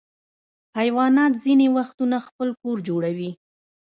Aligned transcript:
حیوانات 0.77 1.33
ځینې 1.43 1.67
وختونه 1.77 2.17
خپل 2.27 2.49
کور 2.61 2.77
جوړوي. 2.87 3.31